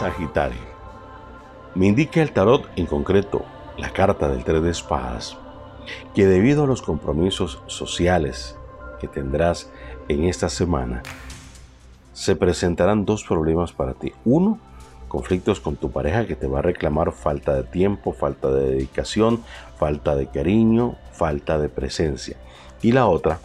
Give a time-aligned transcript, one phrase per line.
[0.00, 0.62] Sagitario.
[1.74, 3.44] Me indica el tarot, en concreto
[3.76, 5.36] la carta del tres de espadas,
[6.14, 8.56] que debido a los compromisos sociales
[8.98, 9.70] que tendrás
[10.08, 11.02] en esta semana,
[12.14, 14.14] se presentarán dos problemas para ti.
[14.24, 14.58] Uno,
[15.08, 19.42] conflictos con tu pareja que te va a reclamar falta de tiempo, falta de dedicación,
[19.76, 22.38] falta de cariño, falta de presencia.
[22.80, 23.38] Y la otra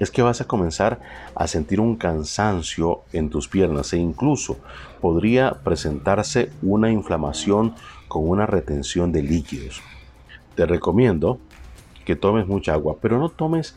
[0.00, 0.98] es que vas a comenzar
[1.34, 4.56] a sentir un cansancio en tus piernas e incluso
[5.00, 7.74] podría presentarse una inflamación
[8.08, 9.82] con una retención de líquidos.
[10.56, 11.38] Te recomiendo
[12.04, 13.76] que tomes mucha agua, pero no tomes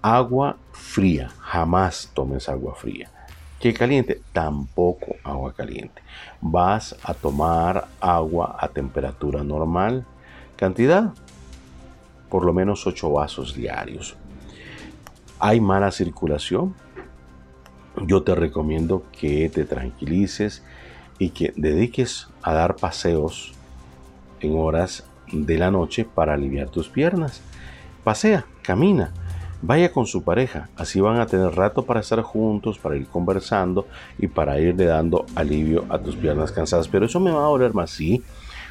[0.00, 3.10] agua fría, jamás tomes agua fría.
[3.60, 4.20] ¿Qué caliente?
[4.32, 6.02] Tampoco agua caliente.
[6.40, 10.04] Vas a tomar agua a temperatura normal.
[10.56, 11.12] Cantidad,
[12.28, 14.16] por lo menos 8 vasos diarios.
[15.44, 16.72] Hay mala circulación.
[18.06, 20.62] Yo te recomiendo que te tranquilices
[21.18, 23.52] y que dediques a dar paseos
[24.38, 27.40] en horas de la noche para aliviar tus piernas.
[28.04, 29.12] Pasea, camina,
[29.64, 33.86] Vaya con su pareja, así van a tener rato para estar juntos, para ir conversando
[34.18, 36.88] y para irle dando alivio a tus piernas cansadas.
[36.88, 38.24] Pero eso me va a doler más, sí.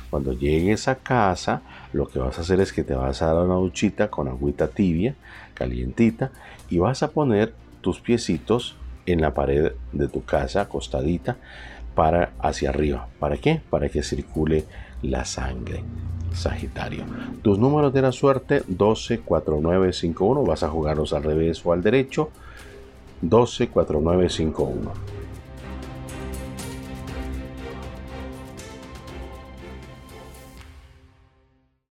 [0.10, 1.62] Cuando llegues a casa,
[1.94, 4.68] lo que vas a hacer es que te vas a dar una duchita con agüita
[4.68, 5.16] tibia,
[5.54, 6.32] calientita,
[6.70, 8.76] y vas a poner tus piecitos
[9.06, 11.38] en la pared de tu casa, acostadita,
[11.96, 13.08] para hacia arriba.
[13.20, 13.62] ¿Para qué?
[13.70, 14.66] Para que circule
[15.02, 15.84] la sangre.
[16.34, 17.04] Sagitario.
[17.42, 20.44] Tus números de la suerte 12, 4, 9, 5, 1.
[20.44, 22.30] Vas a jugarlos al revés o al derecho.
[23.22, 25.21] 12, 4, 9, 5, 1.